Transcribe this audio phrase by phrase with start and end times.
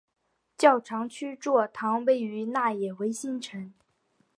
[0.57, 3.71] 教长区座堂位于维也纳新城。